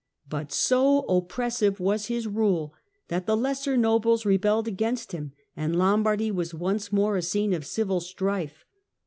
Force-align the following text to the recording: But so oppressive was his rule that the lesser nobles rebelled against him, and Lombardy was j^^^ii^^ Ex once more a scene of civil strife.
But 0.27 0.51
so 0.51 1.01
oppressive 1.01 1.79
was 1.79 2.07
his 2.07 2.25
rule 2.25 2.73
that 3.09 3.27
the 3.27 3.37
lesser 3.37 3.77
nobles 3.77 4.25
rebelled 4.25 4.67
against 4.67 5.11
him, 5.11 5.33
and 5.55 5.75
Lombardy 5.75 6.31
was 6.31 6.47
j^^^ii^^ 6.53 6.53
Ex 6.53 6.59
once 6.59 6.91
more 6.91 7.17
a 7.17 7.21
scene 7.21 7.53
of 7.53 7.67
civil 7.67 7.99
strife. 7.99 8.65